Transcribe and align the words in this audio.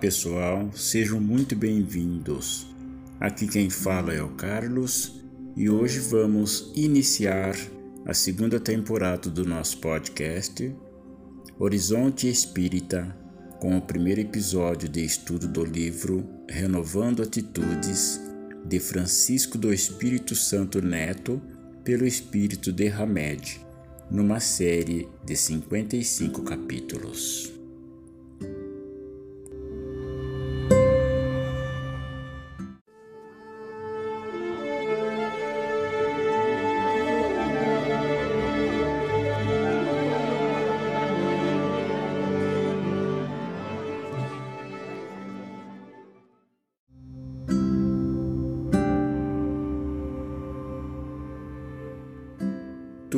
pessoal, 0.00 0.70
sejam 0.74 1.20
muito 1.20 1.54
bem-vindos. 1.54 2.66
Aqui 3.20 3.46
quem 3.46 3.68
fala 3.68 4.14
é 4.14 4.22
o 4.22 4.30
Carlos 4.30 5.20
e 5.54 5.68
hoje 5.68 5.98
vamos 5.98 6.72
iniciar 6.74 7.54
a 8.06 8.14
segunda 8.14 8.58
temporada 8.58 9.28
do 9.28 9.44
nosso 9.44 9.76
podcast 9.76 10.74
Horizonte 11.58 12.30
Espírita, 12.30 13.14
com 13.60 13.76
o 13.76 13.82
primeiro 13.82 14.22
episódio 14.22 14.88
de 14.88 15.04
estudo 15.04 15.46
do 15.46 15.66
livro 15.66 16.26
Renovando 16.48 17.22
Atitudes 17.22 18.18
de 18.64 18.80
Francisco 18.80 19.58
do 19.58 19.70
Espírito 19.70 20.34
Santo 20.34 20.80
Neto 20.80 21.42
pelo 21.84 22.06
Espírito 22.06 22.72
de 22.72 22.88
Hamed, 22.88 23.60
numa 24.10 24.40
série 24.40 25.06
de 25.26 25.36
55 25.36 26.42
capítulos. 26.42 27.59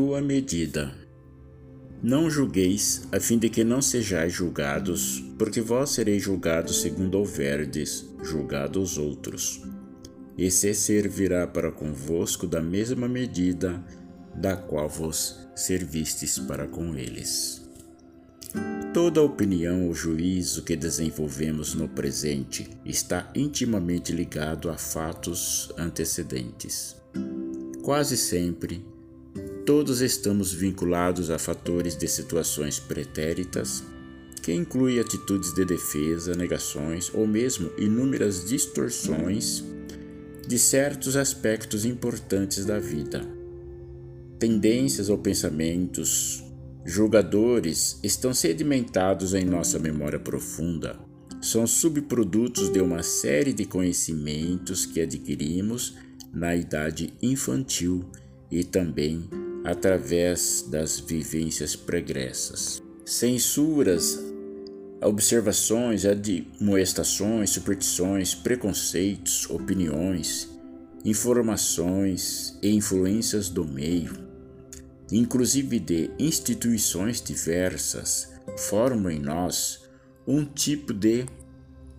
Tua 0.02 0.20
medida. 0.20 0.92
Não 2.02 2.28
julgueis, 2.28 3.06
a 3.12 3.20
fim 3.20 3.38
de 3.38 3.48
que 3.48 3.62
não 3.62 3.80
sejais 3.80 4.32
julgados, 4.32 5.22
porque 5.38 5.60
vós 5.60 5.90
sereis 5.90 6.20
julgados 6.20 6.80
segundo 6.82 7.18
houverdes 7.18 8.04
julgado 8.20 8.82
os 8.82 8.98
outros. 8.98 9.62
E 10.36 10.50
se 10.50 10.74
servirá 10.74 11.46
para 11.46 11.70
convosco 11.70 12.48
da 12.48 12.60
mesma 12.60 13.06
medida 13.06 13.80
da 14.34 14.56
qual 14.56 14.88
vos 14.88 15.38
servistes 15.54 16.36
para 16.36 16.66
com 16.66 16.96
eles. 16.96 17.62
Toda 18.92 19.22
opinião 19.22 19.86
ou 19.86 19.94
juízo 19.94 20.64
que 20.64 20.74
desenvolvemos 20.74 21.76
no 21.76 21.88
presente 21.88 22.68
está 22.84 23.30
intimamente 23.36 24.12
ligado 24.12 24.68
a 24.68 24.76
fatos 24.76 25.72
antecedentes. 25.78 26.96
Quase 27.84 28.16
sempre, 28.16 28.84
Todos 29.64 30.00
estamos 30.00 30.52
vinculados 30.52 31.30
a 31.30 31.38
fatores 31.38 31.96
de 31.96 32.08
situações 32.08 32.80
pretéritas, 32.80 33.84
que 34.42 34.52
inclui 34.52 34.98
atitudes 34.98 35.54
de 35.54 35.64
defesa, 35.64 36.34
negações 36.34 37.12
ou 37.14 37.28
mesmo 37.28 37.70
inúmeras 37.78 38.44
distorções 38.44 39.62
de 40.48 40.58
certos 40.58 41.16
aspectos 41.16 41.84
importantes 41.84 42.64
da 42.64 42.80
vida. 42.80 43.24
Tendências 44.36 45.08
ou 45.08 45.16
pensamentos 45.16 46.42
julgadores 46.84 48.00
estão 48.02 48.34
sedimentados 48.34 49.32
em 49.32 49.44
nossa 49.44 49.78
memória 49.78 50.18
profunda. 50.18 50.98
São 51.40 51.68
subprodutos 51.68 52.68
de 52.68 52.80
uma 52.80 53.04
série 53.04 53.52
de 53.52 53.64
conhecimentos 53.64 54.84
que 54.84 55.00
adquirimos 55.00 55.96
na 56.32 56.56
idade 56.56 57.14
infantil 57.22 58.04
e 58.50 58.64
também 58.64 59.28
através 59.64 60.66
das 60.68 60.98
vivências 60.98 61.76
pregressas. 61.76 62.82
Censuras, 63.04 64.18
observações, 65.02 66.04
admoestações, 66.04 67.50
superstições, 67.50 68.34
preconceitos, 68.34 69.48
opiniões, 69.50 70.48
informações 71.04 72.58
e 72.62 72.70
influências 72.74 73.48
do 73.48 73.64
meio, 73.64 74.14
inclusive 75.10 75.78
de 75.78 76.10
instituições 76.18 77.20
diversas, 77.20 78.32
formam 78.56 79.10
em 79.10 79.18
nós 79.18 79.82
um 80.26 80.44
tipo 80.44 80.92
de 80.92 81.26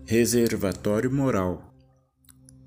reservatório 0.06 1.12
moral 1.12 1.73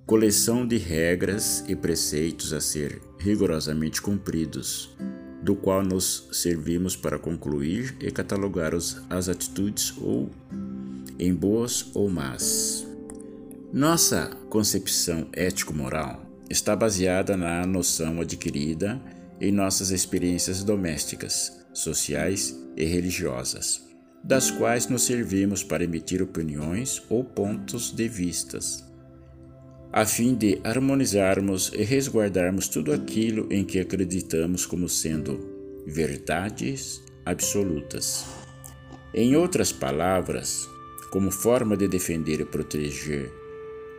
coleção 0.06 0.64
de 0.64 0.78
regras 0.78 1.64
e 1.66 1.74
preceitos 1.74 2.52
a 2.52 2.60
ser 2.60 3.02
rigorosamente 3.18 4.00
cumpridos, 4.00 4.96
do 5.42 5.56
qual 5.56 5.82
nos 5.82 6.28
servimos 6.30 6.94
para 6.94 7.18
concluir 7.18 7.96
e 8.00 8.08
catalogar 8.12 8.72
as 8.72 9.28
atitudes 9.28 9.92
ou 10.00 10.30
em 11.18 11.34
boas 11.34 11.90
ou 11.92 12.08
más. 12.08 12.86
Nossa 13.72 14.30
concepção 14.48 15.26
ético-moral 15.32 16.24
está 16.48 16.76
baseada 16.76 17.36
na 17.36 17.66
noção 17.66 18.20
adquirida 18.20 19.02
em 19.40 19.50
nossas 19.50 19.90
experiências 19.90 20.62
domésticas, 20.62 21.66
sociais 21.74 22.56
e 22.76 22.84
religiosas, 22.84 23.84
das 24.22 24.52
quais 24.52 24.86
nos 24.86 25.02
servimos 25.02 25.64
para 25.64 25.82
emitir 25.82 26.22
opiniões 26.22 27.02
ou 27.10 27.24
pontos 27.24 27.90
de 27.90 28.06
vistas 28.06 28.86
a 29.92 30.04
fim 30.04 30.34
de 30.34 30.60
harmonizarmos 30.64 31.70
e 31.74 31.82
resguardarmos 31.82 32.68
tudo 32.68 32.92
aquilo 32.92 33.46
em 33.50 33.64
que 33.64 33.78
acreditamos 33.78 34.66
como 34.66 34.88
sendo 34.88 35.38
verdades 35.86 37.02
absolutas. 37.24 38.26
Em 39.14 39.36
outras 39.36 39.72
palavras, 39.72 40.68
como 41.10 41.30
forma 41.30 41.76
de 41.76 41.88
defender 41.88 42.40
e 42.40 42.44
proteger 42.44 43.32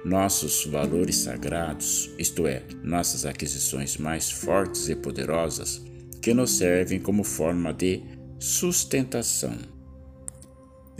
nossos 0.06 0.66
valores 0.66 1.18
sagrados, 1.18 2.12
isto 2.18 2.46
é, 2.46 2.64
nossas 2.84 3.26
aquisições 3.26 3.98
mais 3.98 4.30
fortes 4.30 4.88
e 4.90 4.96
poderosas, 4.96 5.82
que 6.22 6.34
nos 6.34 6.52
servem 6.52 7.00
como 7.00 7.24
forma 7.24 7.74
de 7.74 8.04
sustentação. 8.40 9.58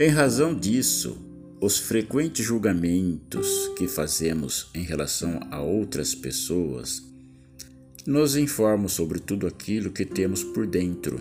Em 0.00 0.08
razão 0.08 0.54
disso, 0.54 1.27
os 1.60 1.78
frequentes 1.78 2.46
julgamentos 2.46 3.72
que 3.76 3.88
fazemos 3.88 4.70
em 4.74 4.82
relação 4.82 5.40
a 5.50 5.60
outras 5.60 6.14
pessoas 6.14 7.02
nos 8.06 8.36
informam 8.36 8.88
sobre 8.88 9.18
tudo 9.18 9.46
aquilo 9.46 9.90
que 9.90 10.04
temos 10.04 10.44
por 10.44 10.66
dentro, 10.66 11.20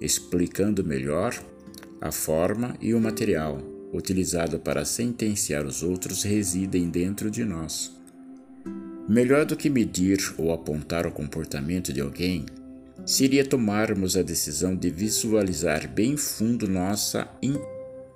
explicando 0.00 0.84
melhor 0.84 1.34
a 2.00 2.10
forma 2.10 2.76
e 2.80 2.92
o 2.94 3.00
material 3.00 3.62
utilizado 3.92 4.58
para 4.58 4.84
sentenciar 4.84 5.64
os 5.64 5.84
outros 5.84 6.24
residem 6.24 6.90
dentro 6.90 7.30
de 7.30 7.44
nós. 7.44 7.94
Melhor 9.08 9.46
do 9.46 9.56
que 9.56 9.70
medir 9.70 10.18
ou 10.36 10.52
apontar 10.52 11.06
o 11.06 11.12
comportamento 11.12 11.92
de 11.92 12.00
alguém, 12.00 12.44
seria 13.06 13.46
tomarmos 13.46 14.16
a 14.16 14.22
decisão 14.22 14.74
de 14.74 14.90
visualizar 14.90 15.88
bem 15.88 16.16
fundo 16.16 16.68
nossa 16.68 17.28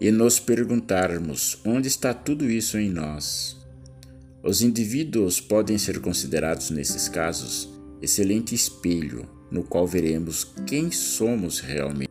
e 0.00 0.10
nos 0.10 0.40
perguntarmos 0.40 1.58
onde 1.64 1.88
está 1.88 2.14
tudo 2.14 2.50
isso 2.50 2.78
em 2.78 2.88
nós. 2.88 3.56
Os 4.42 4.62
indivíduos 4.62 5.40
podem 5.40 5.76
ser 5.76 6.00
considerados, 6.00 6.70
nesses 6.70 7.08
casos, 7.08 7.68
excelente 8.00 8.54
espelho 8.54 9.28
no 9.50 9.62
qual 9.64 9.86
veremos 9.86 10.44
quem 10.66 10.90
somos 10.90 11.60
realmente. 11.60 12.10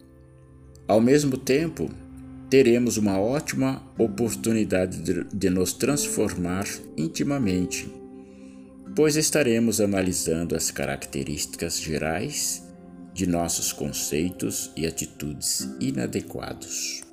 Ao 0.87 0.99
mesmo 0.99 1.37
tempo, 1.37 1.89
teremos 2.49 2.97
uma 2.97 3.19
ótima 3.19 3.81
oportunidade 3.97 5.25
de, 5.31 5.49
nos 5.49 5.73
transformar 5.73 6.67
intimamente, 6.97 7.89
pois 8.95 9.15
estaremos 9.15 9.79
analisando 9.79 10.55
as 10.55 10.69
características 10.69 11.79
gerais 11.79 12.63
de 13.13 13.25
nossos 13.27 13.71
conceitos 13.71 14.71
e 14.75 14.85
atitudes 14.85 15.69
inadequados. 15.79 17.08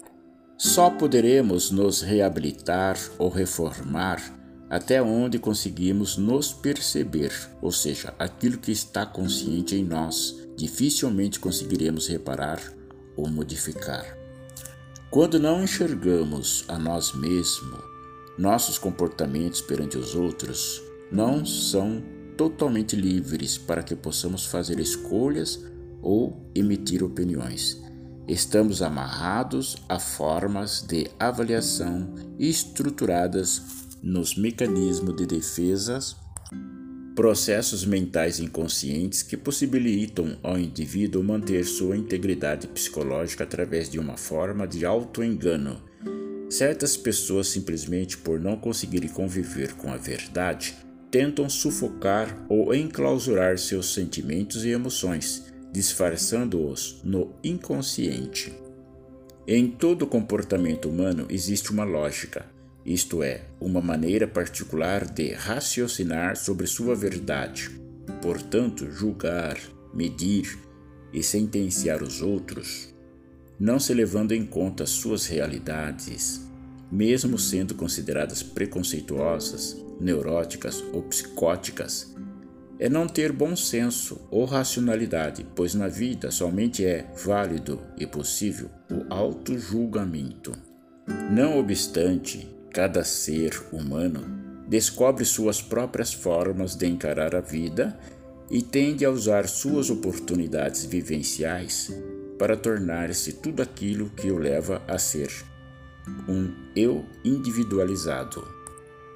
Só 0.58 0.88
poderemos 0.88 1.70
nos 1.70 2.00
reabilitar 2.00 2.98
ou 3.18 3.28
reformar 3.28 4.34
até 4.70 5.02
onde 5.02 5.38
conseguimos 5.38 6.16
nos 6.16 6.52
perceber, 6.52 7.30
ou 7.60 7.70
seja, 7.70 8.14
aquilo 8.18 8.56
que 8.56 8.72
está 8.72 9.04
consciente 9.04 9.76
em 9.76 9.84
nós, 9.84 10.34
dificilmente 10.56 11.38
conseguiremos 11.38 12.08
reparar 12.08 12.60
ou 13.14 13.28
modificar. 13.28 14.16
Quando 15.10 15.38
não 15.38 15.62
enxergamos 15.62 16.64
a 16.68 16.78
nós 16.78 17.12
mesmos, 17.12 17.84
nossos 18.38 18.78
comportamentos 18.78 19.60
perante 19.60 19.98
os 19.98 20.14
outros 20.14 20.82
não 21.12 21.44
são 21.44 22.02
totalmente 22.34 22.96
livres 22.96 23.58
para 23.58 23.82
que 23.82 23.94
possamos 23.94 24.46
fazer 24.46 24.80
escolhas 24.80 25.62
ou 26.02 26.50
emitir 26.54 27.04
opiniões 27.04 27.85
estamos 28.28 28.82
amarrados 28.82 29.76
a 29.88 30.00
formas 30.00 30.82
de 30.82 31.08
avaliação 31.18 32.12
estruturadas 32.38 33.62
nos 34.02 34.36
mecanismos 34.36 35.14
de 35.16 35.26
defesas, 35.26 36.16
processos 37.14 37.84
mentais 37.84 38.40
inconscientes 38.40 39.22
que 39.22 39.36
possibilitam 39.36 40.38
ao 40.42 40.58
indivíduo 40.58 41.22
manter 41.22 41.64
sua 41.64 41.96
integridade 41.96 42.66
psicológica 42.68 43.44
através 43.44 43.88
de 43.88 43.98
uma 43.98 44.16
forma 44.16 44.66
de 44.66 44.84
autoengano. 44.84 45.80
Certas 46.50 46.96
pessoas, 46.96 47.48
simplesmente 47.48 48.18
por 48.18 48.40
não 48.40 48.56
conseguirem 48.56 49.08
conviver 49.08 49.74
com 49.74 49.90
a 49.92 49.96
verdade, 49.96 50.76
tentam 51.10 51.48
sufocar 51.48 52.44
ou 52.48 52.74
enclausurar 52.74 53.56
seus 53.58 53.94
sentimentos 53.94 54.64
e 54.64 54.70
emoções, 54.70 55.45
disfarçando-os 55.76 57.02
no 57.04 57.34
inconsciente. 57.44 58.50
Em 59.46 59.68
todo 59.68 60.06
comportamento 60.06 60.88
humano 60.88 61.26
existe 61.28 61.70
uma 61.70 61.84
lógica, 61.84 62.46
isto 62.82 63.22
é, 63.22 63.42
uma 63.60 63.82
maneira 63.82 64.26
particular 64.26 65.04
de 65.04 65.34
raciocinar 65.34 66.34
sobre 66.34 66.66
sua 66.66 66.94
verdade. 66.94 67.70
Portanto, 68.22 68.90
julgar, 68.90 69.58
medir 69.92 70.58
e 71.12 71.22
sentenciar 71.22 72.02
os 72.02 72.22
outros 72.22 72.94
não 73.60 73.78
se 73.78 73.92
levando 73.92 74.32
em 74.32 74.46
conta 74.46 74.86
suas 74.86 75.26
realidades, 75.26 76.40
mesmo 76.90 77.38
sendo 77.38 77.74
consideradas 77.74 78.42
preconceituosas, 78.42 79.76
neuróticas 80.00 80.82
ou 80.94 81.02
psicóticas, 81.02 82.16
é 82.78 82.88
não 82.88 83.06
ter 83.06 83.32
bom 83.32 83.56
senso 83.56 84.20
ou 84.30 84.44
racionalidade, 84.44 85.46
pois 85.54 85.74
na 85.74 85.88
vida 85.88 86.30
somente 86.30 86.84
é 86.84 87.10
válido 87.24 87.80
e 87.96 88.06
possível 88.06 88.70
o 88.90 89.12
auto-julgamento. 89.12 90.52
Não 91.30 91.58
obstante, 91.58 92.48
cada 92.72 93.04
ser 93.04 93.52
humano 93.72 94.22
descobre 94.68 95.24
suas 95.24 95.62
próprias 95.62 96.12
formas 96.12 96.74
de 96.74 96.86
encarar 96.86 97.34
a 97.34 97.40
vida 97.40 97.98
e 98.50 98.62
tende 98.62 99.04
a 99.04 99.10
usar 99.10 99.48
suas 99.48 99.90
oportunidades 99.90 100.84
vivenciais 100.84 101.90
para 102.38 102.56
tornar-se 102.56 103.32
tudo 103.34 103.62
aquilo 103.62 104.10
que 104.10 104.30
o 104.30 104.38
leva 104.38 104.82
a 104.86 104.98
ser 104.98 105.30
um 106.28 106.52
eu 106.74 107.04
individualizado. 107.24 108.55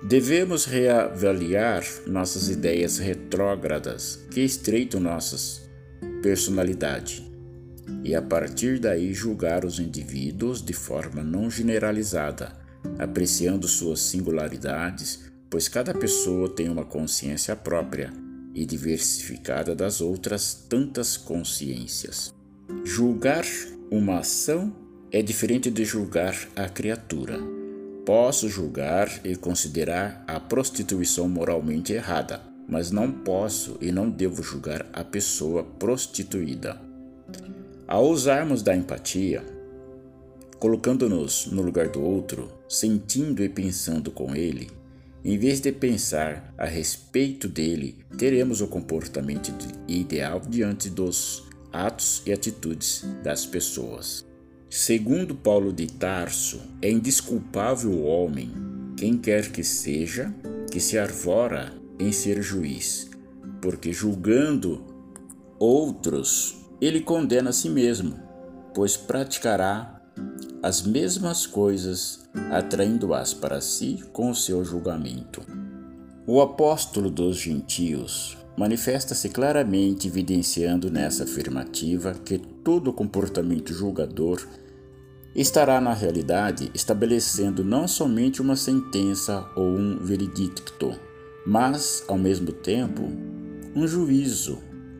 Devemos 0.02 0.64
reavaliar 0.64 1.84
nossas 2.06 2.48
ideias 2.48 2.98
retrógradas 2.98 4.18
que 4.30 4.40
estreitam 4.40 4.98
nossas 4.98 5.68
personalidade 6.22 7.30
e 8.02 8.14
a 8.14 8.22
partir 8.22 8.78
daí 8.78 9.12
julgar 9.12 9.64
os 9.64 9.78
indivíduos 9.78 10.64
de 10.64 10.72
forma 10.72 11.22
não 11.22 11.50
generalizada, 11.50 12.56
apreciando 12.98 13.68
suas 13.68 14.00
singularidades, 14.00 15.30
pois 15.50 15.68
cada 15.68 15.92
pessoa 15.92 16.48
tem 16.48 16.70
uma 16.70 16.84
consciência 16.84 17.54
própria 17.54 18.10
e 18.54 18.64
diversificada 18.64 19.74
das 19.74 20.00
outras 20.00 20.54
tantas 20.54 21.16
consciências. 21.16 22.34
Julgar 22.84 23.44
uma 23.90 24.20
ação 24.20 24.74
é 25.12 25.20
diferente 25.20 25.70
de 25.70 25.84
julgar 25.84 26.34
a 26.56 26.68
criatura. 26.68 27.59
Posso 28.12 28.48
julgar 28.48 29.20
e 29.24 29.36
considerar 29.36 30.24
a 30.26 30.40
prostituição 30.40 31.28
moralmente 31.28 31.92
errada, 31.92 32.40
mas 32.68 32.90
não 32.90 33.08
posso 33.12 33.78
e 33.80 33.92
não 33.92 34.10
devo 34.10 34.42
julgar 34.42 34.84
a 34.92 35.04
pessoa 35.04 35.62
prostituída. 35.62 36.76
Ao 37.86 38.04
usarmos 38.04 38.64
da 38.64 38.74
empatia, 38.74 39.44
colocando-nos 40.58 41.46
no 41.52 41.62
lugar 41.62 41.86
do 41.86 42.02
outro, 42.02 42.50
sentindo 42.68 43.44
e 43.44 43.48
pensando 43.48 44.10
com 44.10 44.34
ele, 44.34 44.72
em 45.24 45.38
vez 45.38 45.60
de 45.60 45.70
pensar 45.70 46.52
a 46.58 46.64
respeito 46.64 47.46
dele, 47.46 47.96
teremos 48.18 48.60
o 48.60 48.66
comportamento 48.66 49.52
ideal 49.86 50.40
diante 50.40 50.90
dos 50.90 51.44
atos 51.72 52.24
e 52.26 52.32
atitudes 52.32 53.04
das 53.22 53.46
pessoas. 53.46 54.28
Segundo 54.72 55.34
Paulo 55.34 55.72
de 55.72 55.88
Tarso, 55.88 56.60
é 56.80 56.88
indisculpável 56.88 57.90
o 57.90 58.04
homem, 58.04 58.52
quem 58.96 59.18
quer 59.18 59.50
que 59.50 59.64
seja, 59.64 60.32
que 60.70 60.78
se 60.78 60.96
arvora 60.96 61.72
em 61.98 62.12
ser 62.12 62.40
juiz, 62.40 63.10
porque 63.60 63.92
julgando 63.92 64.86
outros, 65.58 66.56
ele 66.80 67.00
condena 67.00 67.50
a 67.50 67.52
si 67.52 67.68
mesmo, 67.68 68.16
pois 68.72 68.96
praticará 68.96 70.00
as 70.62 70.82
mesmas 70.82 71.46
coisas, 71.46 72.30
atraindo-as 72.52 73.34
para 73.34 73.60
si 73.60 74.04
com 74.12 74.30
o 74.30 74.36
seu 74.36 74.64
julgamento. 74.64 75.42
O 76.28 76.40
apóstolo 76.40 77.10
dos 77.10 77.38
gentios 77.38 78.38
manifesta-se 78.60 79.30
claramente 79.30 80.06
evidenciando 80.06 80.90
nessa 80.90 81.24
afirmativa 81.24 82.12
que 82.12 82.36
todo 82.36 82.92
comportamento 82.92 83.72
julgador 83.72 84.46
estará 85.34 85.80
na 85.80 85.94
realidade 85.94 86.70
estabelecendo 86.74 87.64
não 87.64 87.88
somente 87.88 88.42
uma 88.42 88.56
sentença 88.56 89.48
ou 89.56 89.66
um 89.66 89.98
veredicto, 90.00 90.94
mas, 91.46 92.04
ao 92.06 92.18
mesmo 92.18 92.52
tempo, 92.52 93.10
um 93.74 93.88
juízo, 93.88 94.58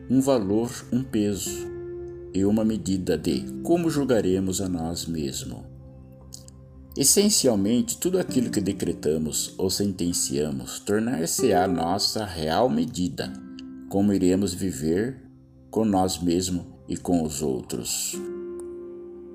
um 0.09 0.19
valor, 0.19 0.71
um 0.91 1.03
peso 1.03 1.67
e 2.33 2.43
uma 2.43 2.65
medida 2.65 3.15
de 3.15 3.45
como 3.61 3.91
julgaremos 3.91 4.59
a 4.59 4.67
nós 4.67 5.05
mesmos. 5.05 5.59
Essencialmente, 6.97 7.99
tudo 7.99 8.17
aquilo 8.17 8.49
que 8.49 8.59
decretamos 8.59 9.53
ou 9.55 9.69
sentenciamos 9.69 10.79
tornar-se-á 10.79 11.67
nossa 11.67 12.25
real 12.25 12.67
medida 12.67 13.50
como 13.91 14.13
iremos 14.13 14.53
viver 14.53 15.17
com 15.69 15.83
nós 15.83 16.17
mesmos 16.17 16.63
e 16.87 16.95
com 16.95 17.23
os 17.23 17.41
outros. 17.41 18.15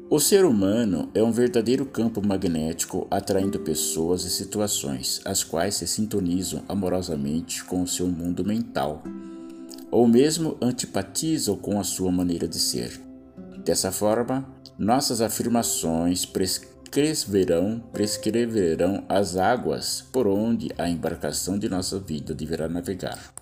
O 0.08 0.18
ser 0.18 0.46
humano 0.46 1.10
é 1.12 1.22
um 1.22 1.30
verdadeiro 1.30 1.84
campo 1.84 2.26
magnético 2.26 3.06
atraindo 3.10 3.60
pessoas 3.60 4.24
e 4.24 4.30
situações, 4.30 5.20
as 5.26 5.44
quais 5.44 5.74
se 5.74 5.86
sintonizam 5.86 6.64
amorosamente 6.70 7.62
com 7.64 7.82
o 7.82 7.86
seu 7.86 8.06
mundo 8.06 8.42
mental, 8.46 9.02
ou 9.90 10.08
mesmo 10.08 10.56
antipatizam 10.62 11.56
com 11.56 11.78
a 11.78 11.84
sua 11.84 12.10
maneira 12.10 12.48
de 12.48 12.58
ser. 12.58 12.98
Dessa 13.62 13.92
forma, 13.92 14.48
nossas 14.78 15.20
afirmações 15.20 16.24
prescreverão, 16.24 17.84
prescreverão 17.92 19.04
as 19.06 19.36
águas 19.36 20.02
por 20.10 20.26
onde 20.26 20.70
a 20.78 20.88
embarcação 20.88 21.58
de 21.58 21.68
nossa 21.68 21.98
vida 21.98 22.34
deverá 22.34 22.70
navegar. 22.70 23.35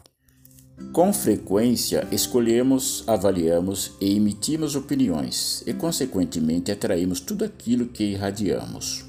Com 0.92 1.12
frequência, 1.12 2.06
escolhemos, 2.10 3.04
avaliamos 3.06 3.92
e 4.00 4.16
emitimos 4.16 4.74
opiniões 4.74 5.62
e, 5.66 5.72
consequentemente, 5.72 6.72
atraímos 6.72 7.20
tudo 7.20 7.44
aquilo 7.44 7.86
que 7.86 8.04
irradiamos. 8.04 9.04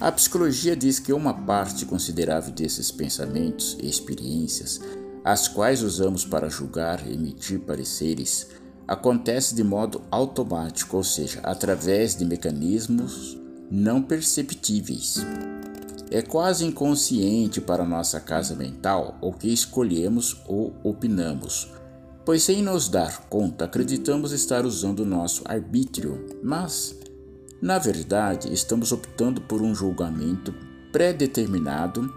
A 0.00 0.12
psicologia 0.12 0.76
diz 0.76 0.98
que 0.98 1.12
uma 1.12 1.34
parte 1.34 1.84
considerável 1.84 2.52
desses 2.52 2.90
pensamentos 2.90 3.76
e 3.82 3.88
experiências, 3.88 4.80
as 5.24 5.48
quais 5.48 5.82
usamos 5.82 6.24
para 6.24 6.48
julgar 6.48 7.06
e 7.06 7.14
emitir 7.14 7.60
pareceres, 7.60 8.48
acontece 8.86 9.54
de 9.54 9.64
modo 9.64 10.02
automático, 10.10 10.96
ou 10.96 11.04
seja, 11.04 11.40
através 11.42 12.14
de 12.16 12.24
mecanismos 12.24 13.36
não 13.70 14.00
perceptíveis. 14.00 15.16
É 16.10 16.22
quase 16.22 16.64
inconsciente 16.64 17.60
para 17.60 17.84
nossa 17.84 18.18
casa 18.18 18.54
mental 18.54 19.18
o 19.20 19.30
que 19.30 19.52
escolhemos 19.52 20.40
ou 20.46 20.74
opinamos, 20.82 21.70
pois 22.24 22.42
sem 22.42 22.62
nos 22.62 22.88
dar 22.88 23.28
conta 23.28 23.66
acreditamos 23.66 24.32
estar 24.32 24.64
usando 24.64 25.04
nosso 25.04 25.42
arbítrio, 25.44 26.26
mas, 26.42 26.96
na 27.60 27.78
verdade, 27.78 28.52
estamos 28.52 28.90
optando 28.90 29.42
por 29.42 29.60
um 29.60 29.74
julgamento 29.74 30.54
pré-determinado 30.92 32.10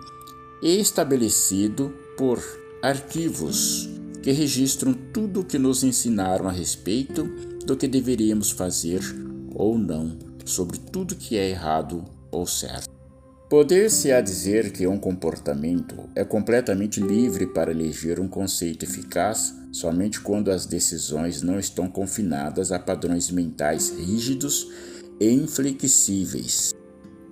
e 0.63 0.79
estabelecido 0.79 1.93
por 2.17 2.41
arquivos 2.81 3.89
que 4.23 4.31
registram 4.31 4.93
tudo 4.93 5.41
o 5.41 5.45
que 5.45 5.59
nos 5.59 5.83
ensinaram 5.83 6.47
a 6.47 6.51
respeito 6.51 7.23
do 7.65 7.75
que 7.75 7.87
deveríamos 7.87 8.51
fazer 8.51 9.01
ou 9.53 9.77
não, 9.77 10.17
sobre 10.45 10.77
tudo 10.77 11.15
que 11.15 11.35
é 11.35 11.49
errado 11.49 12.05
ou 12.31 12.47
certo. 12.47 13.00
Poder-se-á 13.51 14.21
dizer 14.21 14.71
que 14.71 14.87
um 14.87 14.97
comportamento 14.97 16.09
é 16.15 16.23
completamente 16.23 17.01
livre 17.01 17.45
para 17.45 17.69
eleger 17.69 18.17
um 18.17 18.27
conceito 18.29 18.85
eficaz 18.85 19.53
somente 19.73 20.21
quando 20.21 20.49
as 20.49 20.65
decisões 20.65 21.41
não 21.41 21.59
estão 21.59 21.89
confinadas 21.89 22.71
a 22.71 22.79
padrões 22.79 23.29
mentais 23.29 23.89
rígidos 23.89 24.69
e 25.19 25.29
inflexíveis, 25.29 26.73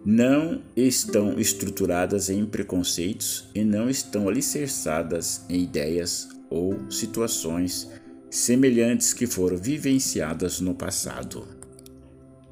não 0.03 0.61
estão 0.75 1.39
estruturadas 1.39 2.29
em 2.29 2.45
preconceitos 2.45 3.49
e 3.55 3.63
não 3.63 3.89
estão 3.89 4.27
alicerçadas 4.27 5.45
em 5.47 5.63
ideias 5.63 6.27
ou 6.49 6.91
situações 6.91 7.89
semelhantes 8.29 9.13
que 9.13 9.25
foram 9.25 9.55
vivenciadas 9.55 10.59
no 10.59 10.75
passado. 10.75 11.58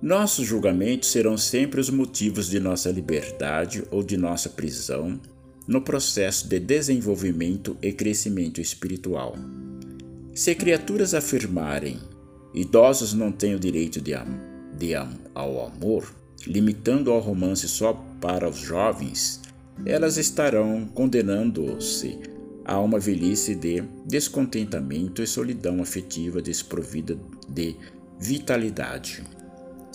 Nossos 0.01 0.45
julgamentos 0.45 1.09
serão 1.09 1.35
sempre 1.37 1.81
os 1.81 1.89
motivos 1.89 2.47
de 2.47 2.59
nossa 2.59 2.91
liberdade 2.91 3.83
ou 3.89 4.03
de 4.03 4.15
nossa 4.15 4.47
prisão 4.47 5.19
no 5.67 5.81
processo 5.81 6.47
de 6.47 6.59
desenvolvimento 6.59 7.75
e 7.81 7.91
crescimento 7.91 8.61
espiritual. 8.61 9.35
Se 10.35 10.53
criaturas 10.53 11.15
afirmarem 11.15 11.99
idosos 12.53 13.13
não 13.13 13.31
têm 13.31 13.55
o 13.55 13.59
direito 13.59 13.99
de, 13.99 14.13
am 14.13 14.39
de 14.77 14.93
am 14.93 15.09
ao 15.33 15.65
amor, 15.65 16.13
limitando 16.45 17.11
ao 17.11 17.19
romance 17.19 17.67
só 17.67 17.93
para 18.21 18.47
os 18.47 18.57
jovens, 18.57 19.41
elas 19.83 20.17
estarão 20.17 20.85
condenando-se 20.93 22.19
a 22.63 22.79
uma 22.79 22.99
velhice 22.99 23.55
de 23.55 23.83
descontentamento 24.05 25.23
e 25.23 25.27
solidão 25.27 25.81
afetiva 25.81 26.39
desprovida 26.39 27.17
de 27.49 27.75
vitalidade. 28.19 29.23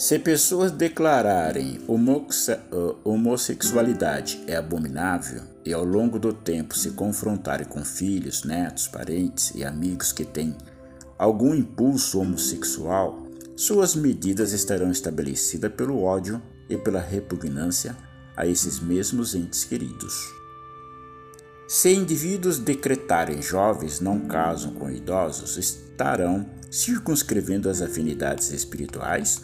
Se 0.02 0.18
pessoas 0.18 0.72
declararem 0.72 1.78
uh, 1.86 2.96
homossexualidade 3.04 4.42
é 4.48 4.56
abominável 4.56 5.42
e 5.64 5.72
ao 5.72 5.84
longo 5.84 6.18
do 6.18 6.32
tempo 6.32 6.76
se 6.76 6.90
confrontarem 6.90 7.68
com 7.68 7.84
filhos, 7.84 8.42
netos, 8.42 8.88
parentes 8.88 9.52
e 9.54 9.62
amigos 9.62 10.10
que 10.10 10.24
têm 10.24 10.56
algum 11.16 11.54
impulso 11.54 12.18
homossexual, 12.18 13.28
suas 13.54 13.94
medidas 13.94 14.52
estarão 14.52 14.90
estabelecidas 14.90 15.72
pelo 15.72 16.02
ódio 16.02 16.42
e 16.68 16.76
pela 16.76 17.00
repugnância 17.00 17.96
a 18.36 18.44
esses 18.44 18.80
mesmos 18.80 19.36
entes 19.36 19.62
queridos. 19.62 20.16
Se 21.68 21.94
indivíduos 21.94 22.58
decretarem 22.58 23.40
jovens 23.40 24.00
não 24.00 24.18
casam 24.26 24.74
com 24.74 24.90
idosos, 24.90 25.56
estarão 25.56 26.44
circunscrevendo 26.72 27.70
as 27.70 27.80
afinidades 27.80 28.50
espirituais 28.50 29.42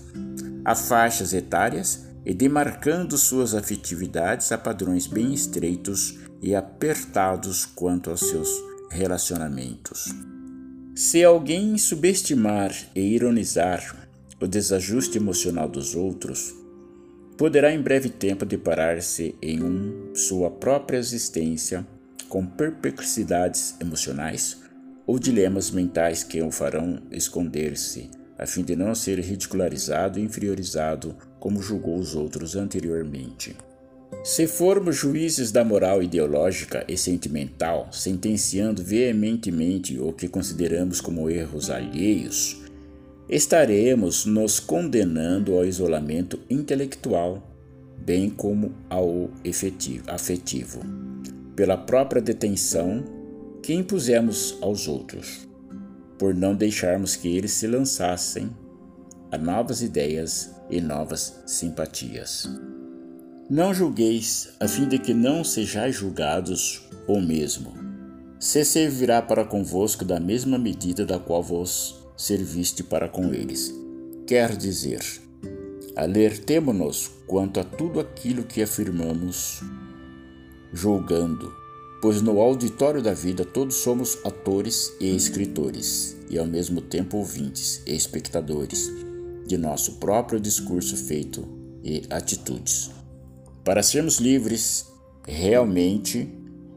a 0.64 0.74
faixas 0.74 1.32
etárias 1.32 2.06
e 2.24 2.34
demarcando 2.34 3.16
suas 3.16 3.54
afetividades 3.54 4.52
a 4.52 4.58
padrões 4.58 5.06
bem 5.06 5.32
estreitos 5.32 6.18
e 6.42 6.54
apertados 6.54 7.64
quanto 7.64 8.10
aos 8.10 8.20
seus 8.20 8.48
relacionamentos. 8.90 10.08
Se 10.94 11.22
alguém 11.22 11.78
subestimar 11.78 12.72
e 12.94 13.00
ironizar 13.00 14.08
o 14.40 14.46
desajuste 14.46 15.18
emocional 15.18 15.68
dos 15.68 15.94
outros, 15.94 16.54
poderá 17.36 17.72
em 17.72 17.80
breve 17.80 18.08
tempo 18.08 18.44
deparar-se 18.44 19.34
em 19.40 19.62
um, 19.62 20.14
sua 20.14 20.50
própria 20.50 20.98
existência 20.98 21.86
com 22.28 22.44
perplexidades 22.44 23.74
emocionais 23.80 24.58
ou 25.06 25.18
dilemas 25.18 25.70
mentais 25.70 26.22
que 26.22 26.42
o 26.42 26.50
farão 26.50 27.00
esconder-se, 27.10 28.10
a 28.38 28.46
fim 28.46 28.62
de 28.62 28.76
não 28.76 28.94
ser 28.94 29.18
ridicularizado 29.18 30.18
e 30.18 30.22
inferiorizado 30.22 31.16
como 31.40 31.60
julgou 31.60 31.98
os 31.98 32.14
outros 32.14 32.54
anteriormente. 32.54 33.56
Se 34.24 34.46
formos 34.46 34.96
juízes 34.96 35.52
da 35.52 35.64
moral 35.64 36.02
ideológica 36.02 36.84
e 36.88 36.96
sentimental, 36.96 37.88
sentenciando 37.92 38.82
veementemente 38.82 39.98
o 39.98 40.12
que 40.12 40.28
consideramos 40.28 41.00
como 41.00 41.28
erros 41.28 41.70
alheios, 41.70 42.62
estaremos 43.28 44.24
nos 44.24 44.58
condenando 44.58 45.54
ao 45.54 45.64
isolamento 45.64 46.40
intelectual, 46.48 47.42
bem 47.98 48.30
como 48.30 48.72
ao 48.88 49.30
efetivo, 49.44 50.04
afetivo, 50.08 50.80
pela 51.54 51.76
própria 51.76 52.22
detenção 52.22 53.04
que 53.62 53.74
impusemos 53.74 54.56
aos 54.62 54.88
outros, 54.88 55.46
por 56.18 56.34
não 56.34 56.54
deixarmos 56.54 57.14
que 57.16 57.28
eles 57.28 57.52
se 57.52 57.66
lançassem 57.66 58.50
a 59.30 59.38
novas 59.38 59.82
ideias 59.82 60.50
e 60.70 60.80
novas 60.80 61.42
simpatias. 61.46 62.48
Não 63.48 63.72
julgueis, 63.72 64.50
a 64.60 64.68
fim 64.68 64.86
de 64.88 64.98
que 64.98 65.14
não 65.14 65.42
sejais 65.42 65.94
julgados, 65.94 66.86
ou 67.06 67.20
mesmo. 67.20 67.72
Se 68.38 68.64
servirá 68.64 69.22
para 69.22 69.44
convosco 69.44 70.04
da 70.04 70.20
mesma 70.20 70.58
medida 70.58 71.06
da 71.06 71.18
qual 71.18 71.42
vos 71.42 71.98
serviste 72.16 72.82
para 72.82 73.08
com 73.08 73.32
eles. 73.32 73.72
Quer 74.26 74.54
dizer, 74.56 75.00
alertemo-nos 75.96 77.10
quanto 77.26 77.60
a 77.60 77.64
tudo 77.64 78.00
aquilo 78.00 78.44
que 78.44 78.62
afirmamos, 78.62 79.62
julgando, 80.72 81.50
pois 82.00 82.22
no 82.22 82.40
auditório 82.40 83.02
da 83.02 83.12
vida 83.12 83.44
todos 83.44 83.76
somos 83.76 84.18
atores 84.24 84.92
e 85.00 85.14
escritores, 85.14 86.16
e 86.30 86.38
ao 86.38 86.46
mesmo 86.46 86.80
tempo 86.80 87.16
ouvintes 87.16 87.82
e 87.86 87.94
espectadores 87.94 88.90
de 89.46 89.56
nosso 89.56 89.94
próprio 89.94 90.38
discurso 90.38 90.96
feito 90.96 91.46
e 91.82 92.02
atitudes. 92.10 92.90
Para 93.64 93.82
sermos 93.82 94.18
livres 94.18 94.86
realmente 95.26 96.28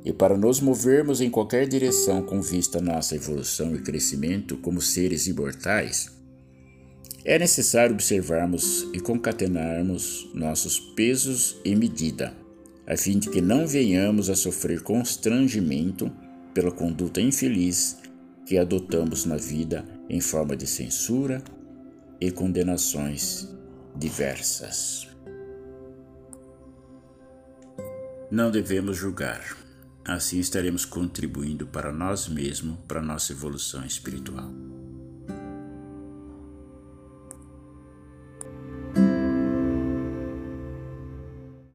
e 0.03 0.11
para 0.11 0.37
nos 0.37 0.59
movermos 0.59 1.21
em 1.21 1.29
qualquer 1.29 1.67
direção 1.67 2.23
com 2.23 2.41
vista 2.41 2.79
à 2.79 2.81
nossa 2.81 3.15
evolução 3.15 3.75
e 3.75 3.81
crescimento 3.81 4.57
como 4.57 4.81
seres 4.81 5.27
imortais, 5.27 6.09
é 7.23 7.37
necessário 7.37 7.93
observarmos 7.93 8.87
e 8.93 8.99
concatenarmos 8.99 10.29
nossos 10.33 10.79
pesos 10.79 11.57
e 11.63 11.75
medida, 11.75 12.33
a 12.91 12.98
fim 12.98 13.17
de 13.17 13.29
que 13.29 13.39
não 13.39 13.65
venhamos 13.65 14.29
a 14.29 14.36
sofrer 14.36 14.81
constrangimento 14.81 16.12
pela 16.53 16.71
conduta 16.71 17.21
infeliz 17.21 17.98
que 18.45 18.57
adotamos 18.57 19.25
na 19.25 19.38
vida 19.38 19.86
em 20.10 20.19
forma 20.19 20.57
de 20.57 20.67
censura 20.67 21.41
e 22.19 22.29
condenações 22.31 23.48
diversas. 23.95 25.07
Não 28.29 28.51
devemos 28.51 28.98
julgar 28.98 29.62
Assim 30.03 30.39
estaremos 30.39 30.83
contribuindo 30.83 31.67
para 31.67 31.91
nós 31.91 32.27
mesmos, 32.27 32.77
para 32.88 33.01
nossa 33.01 33.31
evolução 33.33 33.86
espiritual. 33.86 34.51